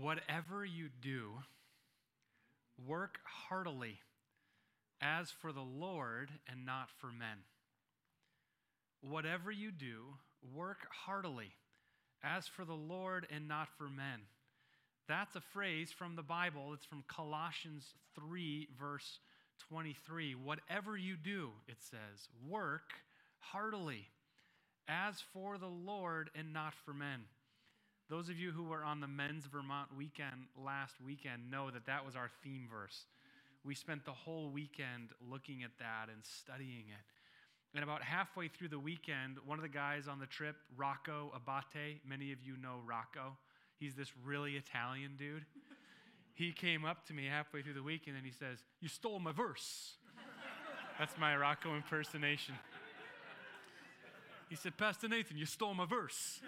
[0.00, 1.30] Whatever you do,
[2.86, 3.98] work heartily
[5.00, 7.44] as for the Lord and not for men.
[9.00, 10.16] Whatever you do,
[10.54, 11.52] work heartily
[12.22, 14.20] as for the Lord and not for men.
[15.06, 16.72] That's a phrase from the Bible.
[16.72, 19.18] It's from Colossians 3, verse
[19.68, 20.34] 23.
[20.34, 22.94] Whatever you do, it says, work
[23.38, 24.08] heartily
[24.88, 27.24] as for the Lord and not for men.
[28.10, 32.04] Those of you who were on the Men's Vermont weekend last weekend know that that
[32.04, 33.06] was our theme verse.
[33.64, 37.04] We spent the whole weekend looking at that and studying it.
[37.74, 42.00] And about halfway through the weekend, one of the guys on the trip, Rocco Abate,
[42.06, 43.36] many of you know Rocco.
[43.80, 45.44] He's this really Italian dude.
[46.34, 49.32] He came up to me halfway through the weekend and he says, You stole my
[49.32, 49.94] verse.
[50.98, 52.54] That's my Rocco impersonation.
[54.48, 56.40] He said, Pastor Nathan, you stole my verse.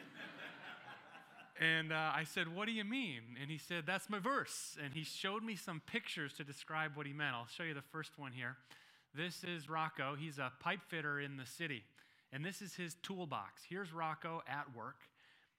[1.61, 3.23] And uh, I said, What do you mean?
[3.41, 4.77] And he said, That's my verse.
[4.83, 7.35] And he showed me some pictures to describe what he meant.
[7.35, 8.57] I'll show you the first one here.
[9.15, 10.15] This is Rocco.
[10.19, 11.85] He's a pipe fitter in the city.
[12.33, 13.63] And this is his toolbox.
[13.69, 14.97] Here's Rocco at work.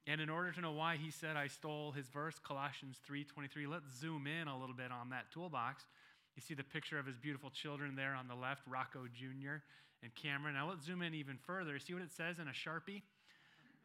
[0.06, 3.90] And in order to know why he said I stole his verse, Colossians 3:23, let's
[4.00, 5.88] zoom in a little bit on that toolbox.
[6.36, 9.64] You see the picture of his beautiful children there on the left, Rocco Jr.
[10.04, 10.54] and Cameron.
[10.54, 11.80] Now let's zoom in even further.
[11.80, 13.02] See what it says in a Sharpie?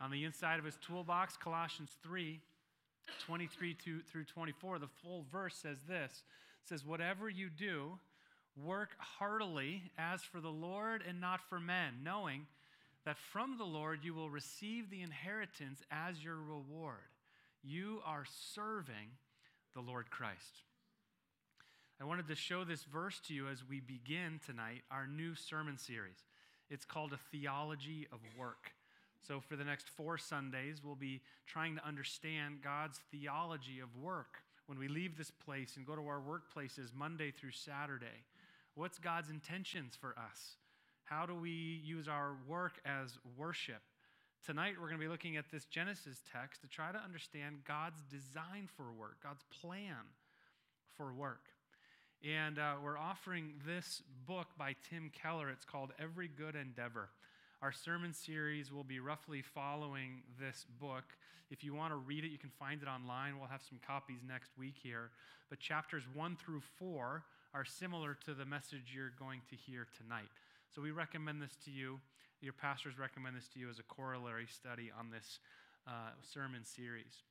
[0.03, 2.41] On the inside of his toolbox, Colossians 3
[3.25, 3.77] 23
[4.11, 6.23] through 24, the full verse says this
[6.65, 7.99] says, Whatever you do,
[8.57, 12.47] work heartily as for the Lord and not for men, knowing
[13.05, 16.99] that from the Lord you will receive the inheritance as your reward.
[17.63, 19.17] You are serving
[19.75, 20.63] the Lord Christ.
[22.01, 25.79] I wanted to show this verse to you as we begin tonight our new sermon
[25.79, 26.25] series.
[26.71, 28.73] It's called A Theology of Work.
[29.27, 34.39] So, for the next four Sundays, we'll be trying to understand God's theology of work
[34.67, 38.25] when we leave this place and go to our workplaces Monday through Saturday.
[38.75, 40.57] What's God's intentions for us?
[41.05, 41.51] How do we
[41.85, 43.83] use our work as worship?
[44.45, 48.03] Tonight, we're going to be looking at this Genesis text to try to understand God's
[48.11, 49.95] design for work, God's plan
[50.97, 51.43] for work.
[52.25, 55.51] And uh, we're offering this book by Tim Keller.
[55.51, 57.11] It's called Every Good Endeavor.
[57.63, 61.05] Our sermon series will be roughly following this book.
[61.49, 63.39] If you want to read it, you can find it online.
[63.39, 65.11] We'll have some copies next week here.
[65.49, 67.23] But chapters one through four
[67.55, 70.27] are similar to the message you're going to hear tonight.
[70.75, 72.01] So we recommend this to you.
[72.41, 75.39] Your pastors recommend this to you as a corollary study on this
[75.87, 77.23] uh, sermon series.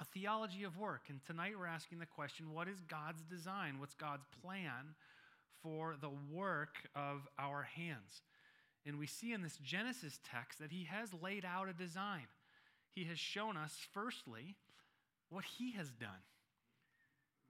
[0.00, 1.02] A theology of work.
[1.10, 3.80] And tonight we're asking the question what is God's design?
[3.80, 4.96] What's God's plan
[5.62, 8.22] for the work of our hands?
[8.86, 12.26] And we see in this Genesis text that he has laid out a design.
[12.90, 14.56] He has shown us, firstly,
[15.30, 16.22] what he has done.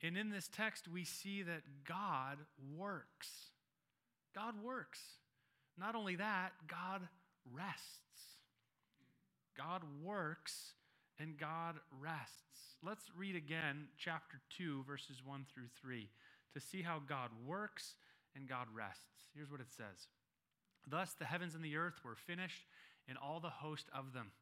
[0.02, 2.38] And in this text, we see that God
[2.76, 3.28] works.
[4.34, 5.00] God works.
[5.76, 7.02] Not only that, God
[7.52, 8.36] rests.
[9.56, 10.72] God works
[11.18, 12.76] and God rests.
[12.84, 16.08] Let's read again chapter 2, verses 1 through 3,
[16.54, 17.94] to see how God works
[18.36, 19.26] and God rests.
[19.34, 20.06] Here's what it says.
[20.90, 22.66] Thus the heavens and the earth were finished,
[23.08, 24.32] and all the host of them.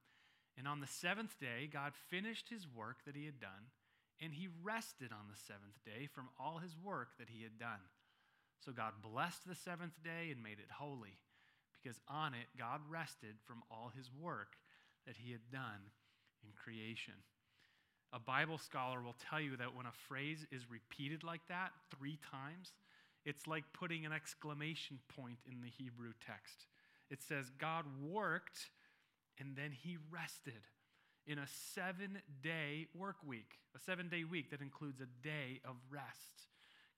[0.59, 3.71] And on the seventh day, God finished his work that he had done,
[4.21, 7.85] and he rested on the seventh day from all his work that he had done.
[8.65, 11.19] So God blessed the seventh day and made it holy,
[11.77, 14.57] because on it God rested from all his work
[15.07, 15.93] that he had done
[16.43, 17.15] in creation.
[18.13, 22.19] A Bible scholar will tell you that when a phrase is repeated like that three
[22.31, 22.73] times,
[23.27, 26.67] it's like putting an exclamation point in the Hebrew text.
[27.11, 28.71] It says, God worked
[29.39, 30.63] and then he rested
[31.27, 35.75] in a seven day work week, a seven day week that includes a day of
[35.91, 36.47] rest.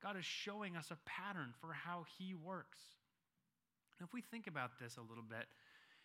[0.03, 2.79] God is showing us a pattern for how he works.
[3.99, 5.47] Now, if we think about this a little bit,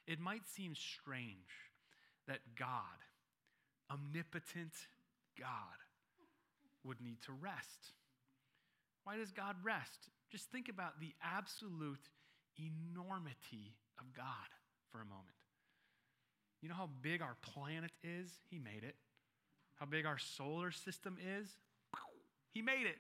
[0.08, 1.70] it might seem strange
[2.28, 2.98] that God,
[3.92, 4.74] omnipotent
[5.38, 5.78] God,
[6.84, 7.92] would need to rest.
[9.04, 10.10] Why does God rest?
[10.32, 12.10] Just think about the absolute
[12.58, 14.26] enormity of God
[14.92, 15.36] for a moment.
[16.62, 18.32] You know how big our planet is?
[18.50, 18.96] He made it.
[19.76, 21.50] How big our solar system is?
[22.54, 22.98] He made it.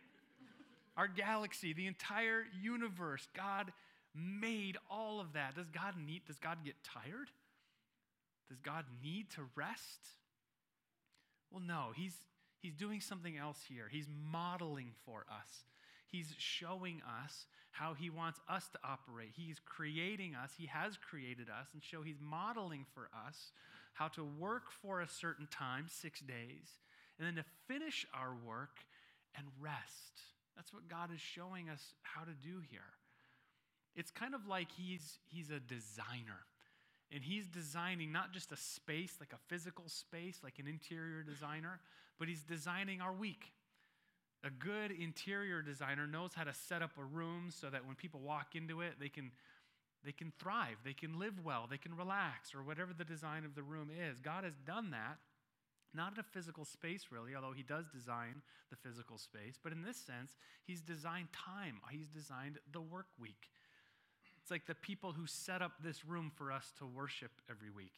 [0.97, 3.71] Our galaxy, the entire universe, God
[4.15, 5.55] made all of that.
[5.55, 7.29] Does God need does God get tired?
[8.49, 10.01] Does God need to rest?
[11.51, 11.91] Well, no.
[11.95, 12.15] He's
[12.61, 13.87] he's doing something else here.
[13.89, 15.65] He's modeling for us.
[16.13, 19.31] He's showing us how He wants us to operate.
[19.35, 23.51] He's creating us, He has created us, and so He's modeling for us
[23.93, 26.77] how to work for a certain time, six days,
[27.17, 28.77] and then to finish our work
[29.35, 30.21] and rest.
[30.55, 32.93] That's what God is showing us how to do here.
[33.95, 36.45] It's kind of like he's, he's a designer.
[37.11, 41.79] And he's designing not just a space, like a physical space, like an interior designer,
[42.19, 43.51] but he's designing our week.
[44.43, 48.19] A good interior designer knows how to set up a room so that when people
[48.19, 49.31] walk into it, they can,
[50.03, 53.55] they can thrive, they can live well, they can relax, or whatever the design of
[53.55, 54.19] the room is.
[54.19, 55.17] God has done that,
[55.93, 59.81] not in a physical space, really, although He does design the physical space, but in
[59.81, 60.35] this sense,
[60.65, 63.49] He's designed time, He's designed the work week.
[64.41, 67.93] It's like the people who set up this room for us to worship every week.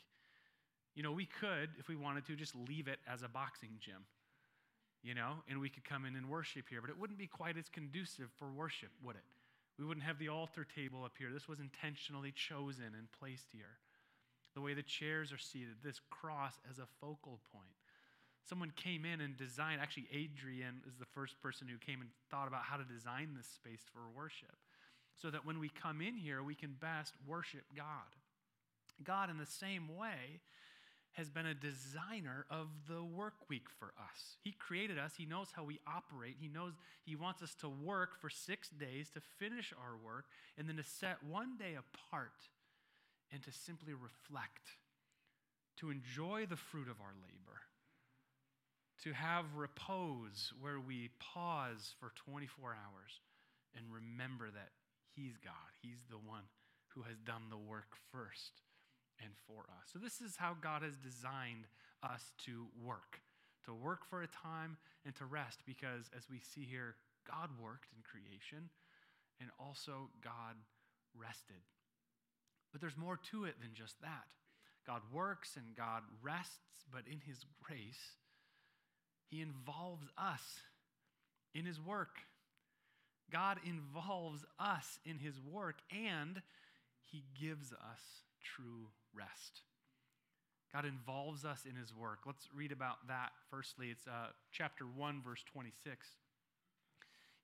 [0.94, 4.06] You know, we could, if we wanted to, just leave it as a boxing gym
[5.06, 7.58] you know, and we could come in and worship here, but it wouldn't be quite
[7.58, 9.22] as conducive for worship, would it?
[9.78, 11.30] We wouldn't have the altar table up here.
[11.32, 13.78] This was intentionally chosen and placed here.
[14.56, 17.76] The way the chairs are seated, this cross as a focal point.
[18.50, 22.48] Someone came in and designed, actually, Adrian is the first person who came and thought
[22.48, 24.56] about how to design this space for worship
[25.22, 27.86] so that when we come in here, we can best worship God.
[29.04, 30.42] God, in the same way,
[31.16, 34.38] has been a designer of the work week for us.
[34.44, 36.74] He created us, He knows how we operate, He knows
[37.06, 40.26] He wants us to work for six days to finish our work,
[40.58, 42.50] and then to set one day apart
[43.32, 44.78] and to simply reflect,
[45.78, 47.62] to enjoy the fruit of our labor,
[49.04, 53.22] to have repose where we pause for 24 hours
[53.76, 54.72] and remember that
[55.16, 56.44] He's God, He's the one
[56.90, 58.62] who has done the work first
[59.22, 59.90] and for us.
[59.92, 61.68] So, this is how God has designed
[62.04, 63.22] us to work
[63.66, 66.96] to work for a time and to rest, because as we see here,
[67.28, 68.70] God worked in creation
[69.42, 70.56] and also God
[71.16, 71.62] rested.
[72.72, 74.30] But there's more to it than just that.
[74.86, 78.18] God works and God rests, but in His grace,
[79.30, 80.62] He involves us
[81.54, 82.18] in His work.
[83.32, 86.42] God involves us in His work and
[87.12, 89.62] He gives us true rest.
[90.74, 92.20] God involves us in his work.
[92.26, 93.32] Let's read about that.
[93.50, 96.08] Firstly, it's uh, chapter 1, verse 26.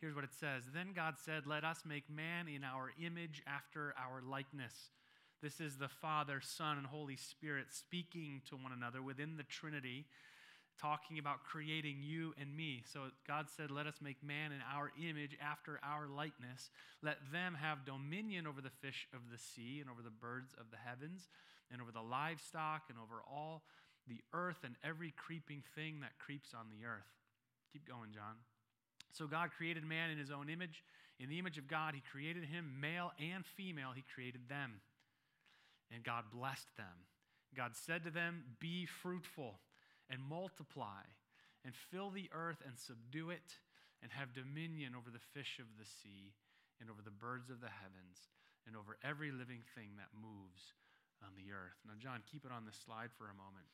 [0.01, 3.94] Here's what it says Then God said, Let us make man in our image after
[3.98, 4.74] our likeness.
[5.42, 10.06] This is the Father, Son, and Holy Spirit speaking to one another within the Trinity,
[10.79, 12.83] talking about creating you and me.
[12.91, 16.69] So God said, Let us make man in our image after our likeness.
[17.01, 20.71] Let them have dominion over the fish of the sea and over the birds of
[20.71, 21.29] the heavens
[21.71, 23.63] and over the livestock and over all
[24.07, 27.09] the earth and every creeping thing that creeps on the earth.
[27.71, 28.35] Keep going, John.
[29.13, 30.83] So God created man in his own image.
[31.19, 34.81] In the image of God, he created him, male and female, he created them.
[35.94, 37.06] And God blessed them.
[37.56, 39.59] God said to them, Be fruitful
[40.12, 41.08] and multiply
[41.63, 43.56] and fill the earth and subdue it
[44.04, 46.36] and have dominion over the fish of the sea
[46.84, 48.28] and over the birds of the heavens
[48.68, 50.75] and over every living thing that moves
[51.24, 51.78] on the earth.
[51.86, 53.69] Now, John, keep it on this slide for a moment.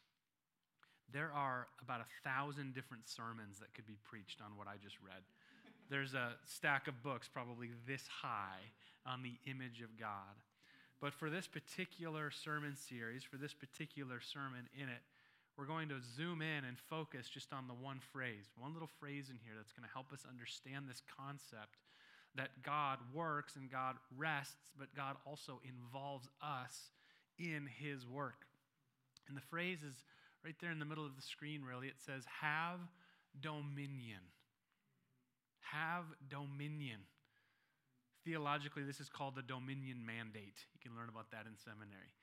[1.11, 4.99] There are about a thousand different sermons that could be preached on what I just
[4.99, 5.23] read.
[5.89, 8.75] There's a stack of books probably this high
[9.07, 10.35] on the image of God.
[10.99, 14.99] But for this particular sermon series, for this particular sermon in it,
[15.57, 19.29] we're going to zoom in and focus just on the one phrase, one little phrase
[19.29, 21.81] in here that's going to help us understand this concept
[22.35, 26.91] that God works and God rests, but God also involves us
[27.39, 28.45] in his work.
[29.27, 29.95] And the phrase is
[30.45, 31.87] right there in the middle of the screen, really.
[31.87, 32.79] It says, have
[33.41, 34.21] dominion.
[35.61, 37.01] Have dominion.
[38.23, 40.61] Theologically, this is called the dominion mandate.
[40.73, 42.13] You can learn about that in seminary.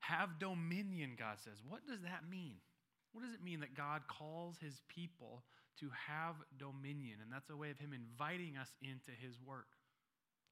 [0.00, 1.62] Have dominion, God says.
[1.66, 2.56] What does that mean?
[3.14, 5.44] What does it mean that God calls his people
[5.78, 7.18] to have dominion?
[7.22, 9.68] And that's a way of him inviting us into his work.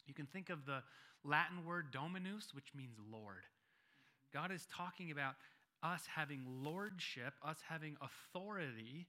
[0.06, 0.82] You can think of the
[1.24, 3.42] Latin word dominus, which means Lord.
[4.32, 5.34] God is talking about
[5.82, 9.08] us having lordship, us having authority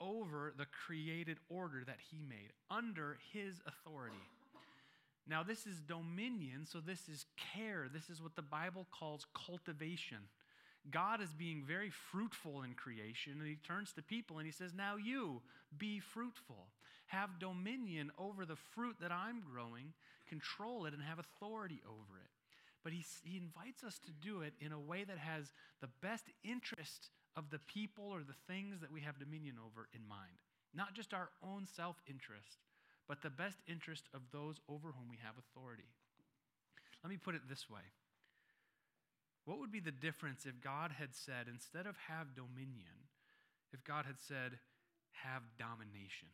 [0.00, 4.16] over the created order that He made, under His authority.
[5.26, 7.86] Now, this is dominion, so this is care.
[7.92, 10.18] This is what the Bible calls cultivation.
[10.90, 14.72] God is being very fruitful in creation, and He turns to people and He says,
[14.74, 15.42] Now you
[15.76, 16.68] be fruitful.
[17.06, 19.94] Have dominion over the fruit that I'm growing,
[20.28, 22.30] control it, and have authority over it
[22.88, 26.24] but he, he invites us to do it in a way that has the best
[26.42, 30.40] interest of the people or the things that we have dominion over in mind.
[30.74, 32.64] Not just our own self interest,
[33.06, 35.88] but the best interest of those over whom we have authority.
[37.02, 37.84] Let me put it this way
[39.48, 43.08] What would be the difference if God had said, instead of have dominion,
[43.72, 44.58] if God had said,
[45.24, 46.28] have domination.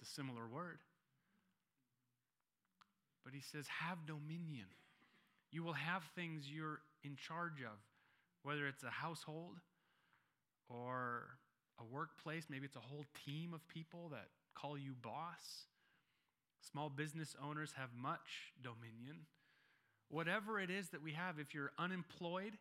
[0.00, 0.80] It's a similar word.
[3.24, 4.66] But he says, have dominion.
[5.52, 7.78] You will have things you're in charge of,
[8.42, 9.58] whether it's a household
[10.68, 11.28] or
[11.78, 12.46] a workplace.
[12.50, 15.66] Maybe it's a whole team of people that call you boss.
[16.72, 19.26] Small business owners have much dominion.
[20.10, 22.56] Whatever it is that we have, if you're unemployed,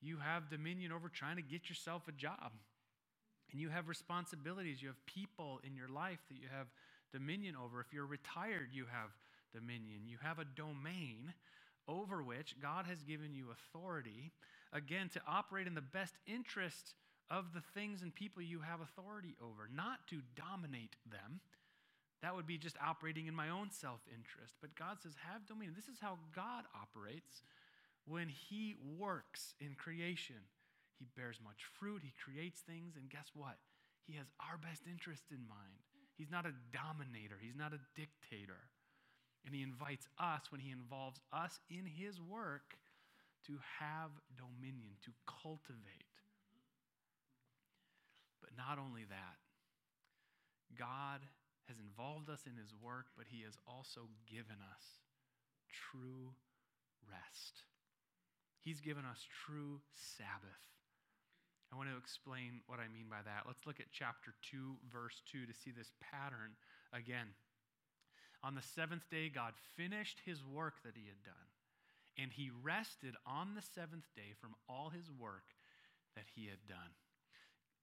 [0.00, 2.52] you have dominion over trying to get yourself a job.
[3.52, 4.82] And you have responsibilities.
[4.82, 6.66] You have people in your life that you have
[7.12, 7.80] dominion over.
[7.80, 9.10] If you're retired, you have
[9.52, 10.02] dominion.
[10.06, 11.32] You have a domain
[11.88, 14.32] over which God has given you authority,
[14.72, 16.94] again, to operate in the best interest
[17.30, 21.40] of the things and people you have authority over, not to dominate them.
[22.26, 24.58] That would be just operating in my own self interest.
[24.58, 25.78] But God says, have dominion.
[25.78, 27.46] This is how God operates
[28.02, 30.42] when He works in creation.
[30.98, 33.62] He bears much fruit, He creates things, and guess what?
[34.10, 35.78] He has our best interest in mind.
[36.18, 38.58] He's not a dominator, He's not a dictator.
[39.46, 42.74] And He invites us, when He involves us in His work,
[43.46, 46.10] to have dominion, to cultivate.
[48.42, 49.38] But not only that,
[50.74, 51.22] God
[51.68, 55.02] has involved us in His work, but He has also given us
[55.70, 56.34] true
[57.06, 57.66] rest.
[58.62, 60.62] He's given us true Sabbath.
[61.72, 63.46] I want to explain what I mean by that.
[63.46, 66.54] Let's look at chapter 2, verse 2 to see this pattern
[66.92, 67.34] again.
[68.42, 71.50] On the seventh day, God finished his work that he had done,
[72.18, 75.54] and he rested on the seventh day from all his work
[76.14, 76.94] that he had done.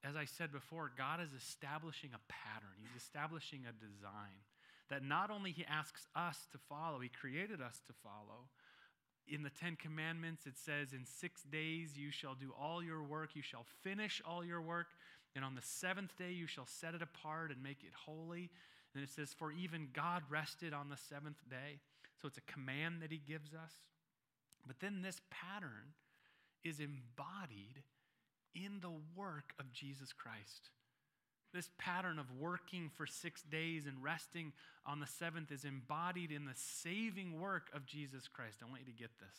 [0.03, 4.43] As I said before, God is establishing a pattern, he's establishing a design
[4.89, 8.49] that not only he asks us to follow, he created us to follow,
[9.27, 13.35] in the Ten Commandments, it says, In six days you shall do all your work,
[13.35, 14.87] you shall finish all your work,
[15.35, 18.49] and on the seventh day you shall set it apart and make it holy.
[18.93, 21.79] And it says, For even God rested on the seventh day.
[22.21, 23.73] So it's a command that He gives us.
[24.67, 25.95] But then this pattern
[26.63, 27.83] is embodied
[28.55, 30.69] in the work of Jesus Christ.
[31.53, 34.53] This pattern of working for six days and resting
[34.85, 38.59] on the seventh is embodied in the saving work of Jesus Christ.
[38.61, 39.37] I want you to get this.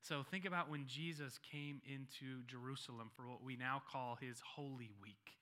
[0.00, 4.90] So think about when Jesus came into Jerusalem for what we now call his Holy
[5.02, 5.34] Week,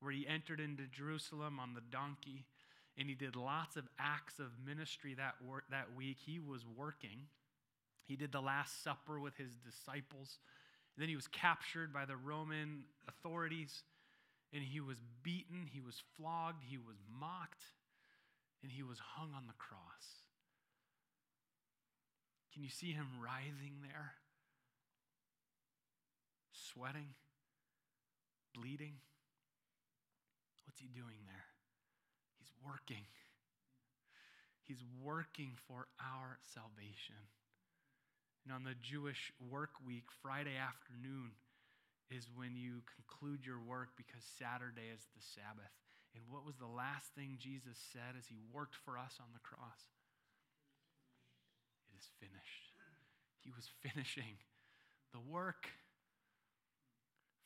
[0.00, 2.46] where he entered into Jerusalem on the donkey
[2.96, 5.34] and he did lots of acts of ministry that,
[5.70, 6.18] that week.
[6.24, 7.26] He was working.
[8.04, 10.38] He did the Last Supper with his disciples.
[10.96, 13.82] And then he was captured by the Roman authorities
[14.52, 17.62] and he was beaten, he was flogged, he was mocked,
[18.62, 20.26] and he was hung on the cross.
[22.52, 24.12] Can you see him writhing there?
[26.52, 27.14] Sweating?
[28.54, 28.94] Bleeding?
[30.66, 31.46] What's he doing there?
[32.38, 33.06] He's working.
[34.64, 37.22] He's working for our salvation.
[38.44, 41.32] And on the Jewish work week, Friday afternoon,
[42.10, 45.70] is when you conclude your work because Saturday is the Sabbath.
[46.14, 49.44] And what was the last thing Jesus said as he worked for us on the
[49.44, 49.86] cross?
[51.86, 52.74] It is finished.
[53.44, 54.36] He was finishing
[55.12, 55.68] the work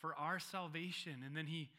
[0.00, 1.22] for our salvation.
[1.24, 1.70] And then he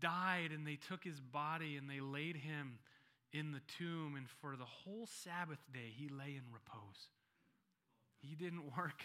[0.00, 2.78] died, and they took his body and they laid him
[3.32, 4.14] in the tomb.
[4.16, 7.08] And for the whole Sabbath day, he lay in repose.
[8.28, 9.02] He didn't work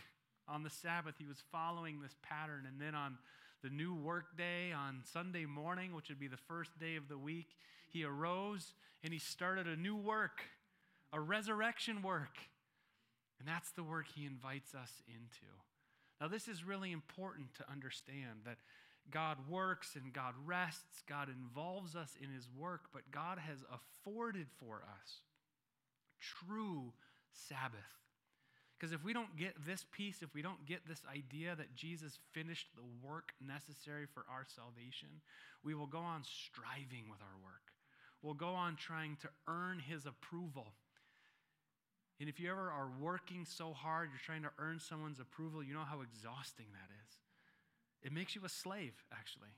[0.48, 2.66] on the Sabbath, he was following this pattern.
[2.68, 3.18] And then on
[3.64, 7.18] the new work day, on Sunday morning, which would be the first day of the
[7.18, 7.48] week,
[7.88, 8.74] he arose
[9.04, 10.42] and he started a new work,
[11.14, 12.38] a resurrection work.
[13.40, 15.48] And that's the work he invites us into.
[16.20, 18.58] Now, this is really important to understand that
[19.10, 24.48] God works and God rests, God involves us in his work, but God has afforded
[24.60, 25.22] for us
[26.20, 26.94] true
[27.32, 28.01] Sabbath.
[28.82, 32.18] Because if we don't get this piece, if we don't get this idea that Jesus
[32.32, 35.22] finished the work necessary for our salvation,
[35.64, 37.62] we will go on striving with our work.
[38.24, 40.74] We'll go on trying to earn his approval.
[42.20, 45.76] And if you ever are working so hard, you're trying to earn someone's approval, you
[45.76, 47.14] know how exhausting that is.
[48.02, 49.54] It makes you a slave, actually.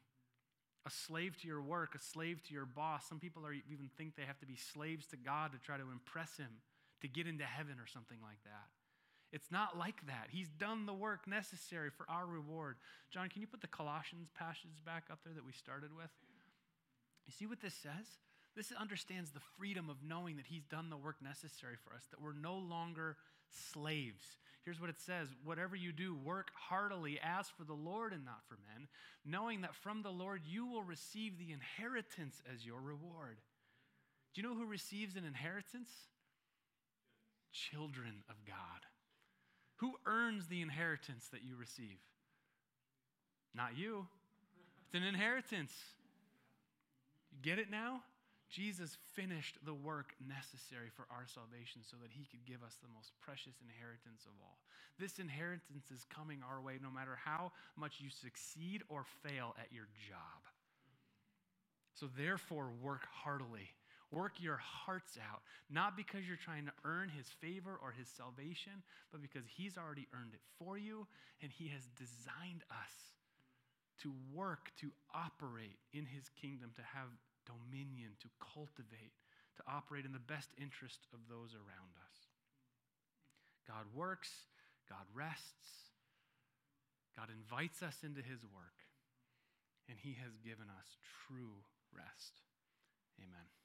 [0.85, 3.05] A slave to your work, a slave to your boss.
[3.07, 5.91] Some people are, even think they have to be slaves to God to try to
[5.93, 6.59] impress him,
[6.99, 8.67] to get into heaven or something like that.
[9.33, 10.27] It's not like that.
[10.29, 12.77] He's done the work necessary for our reward.
[13.09, 16.11] John, can you put the Colossians passage back up there that we started with?
[17.25, 18.05] You see what this says?
[18.55, 22.21] This understands the freedom of knowing that He's done the work necessary for us, that
[22.21, 23.17] we're no longer
[23.49, 24.37] slaves.
[24.63, 28.43] Here's what it says Whatever you do, work heartily as for the Lord and not
[28.47, 28.87] for men,
[29.25, 33.39] knowing that from the Lord you will receive the inheritance as your reward.
[34.33, 35.89] Do you know who receives an inheritance?
[37.51, 38.85] Children of God.
[39.83, 41.99] Who earns the inheritance that you receive?
[43.53, 44.07] Not you.
[44.85, 45.73] It's an inheritance.
[47.33, 47.99] You get it now?
[48.49, 52.87] Jesus finished the work necessary for our salvation so that he could give us the
[52.95, 54.59] most precious inheritance of all.
[54.97, 59.73] This inheritance is coming our way no matter how much you succeed or fail at
[59.73, 60.47] your job.
[61.93, 63.75] So, therefore, work heartily.
[64.13, 68.85] Work your hearts out, not because you're trying to earn his favor or his salvation,
[69.11, 71.07] but because he's already earned it for you
[71.41, 72.93] and he has designed us
[74.05, 77.09] to work, to operate in his kingdom, to have
[77.49, 79.17] dominion, to cultivate,
[79.57, 82.17] to operate in the best interest of those around us.
[83.65, 84.29] God works,
[84.89, 85.89] God rests,
[87.17, 88.77] God invites us into his work,
[89.89, 92.41] and he has given us true rest.
[93.17, 93.62] Amen.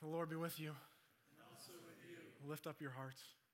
[0.00, 0.70] The Lord be with you.
[0.70, 2.48] And also with you.
[2.48, 3.22] Lift up your hearts.